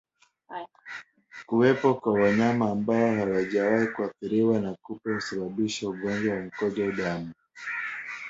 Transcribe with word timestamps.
Kuwepo 1.47 1.93
kwa 1.93 2.13
wanyama 2.13 2.69
ambao 2.71 3.15
hawajawahi 3.15 3.87
kuathiriwa 3.87 4.59
na 4.59 4.75
kupe 4.75 5.13
husababisha 5.13 5.89
ugonjwa 5.89 6.35
wa 6.35 6.41
mkojo 6.41 6.91
damu 6.91 7.33